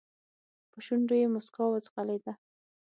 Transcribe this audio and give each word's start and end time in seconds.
په 0.71 0.77
شونډو 0.85 1.15
يې 1.21 1.27
موسکا 1.33 1.63
وځغلېده. 1.67 2.33